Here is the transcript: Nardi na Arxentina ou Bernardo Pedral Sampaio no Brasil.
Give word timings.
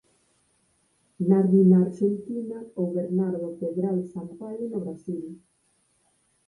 Nardi 1.27 1.61
na 1.69 1.77
Arxentina 1.85 2.59
ou 2.79 2.85
Bernardo 2.97 3.47
Pedral 3.59 3.97
Sampaio 4.11 4.65
no 4.69 4.79
Brasil. 4.83 5.25